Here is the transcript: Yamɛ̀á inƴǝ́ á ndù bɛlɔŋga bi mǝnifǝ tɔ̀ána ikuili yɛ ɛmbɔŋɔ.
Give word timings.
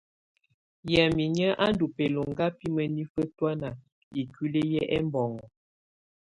Yamɛ̀á 0.91 1.25
inƴǝ́ 1.27 1.57
á 1.63 1.65
ndù 1.73 1.85
bɛlɔŋga 1.95 2.45
bi 2.57 2.65
mǝnifǝ 2.75 3.21
tɔ̀ána 3.37 3.69
ikuili 4.21 4.61
yɛ 4.73 4.81
ɛmbɔŋɔ. 4.97 5.41